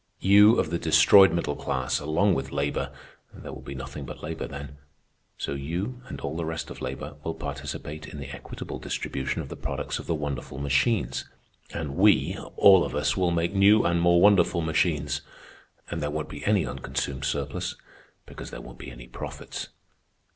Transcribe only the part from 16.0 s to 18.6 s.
there won't be any unconsumed surplus, because there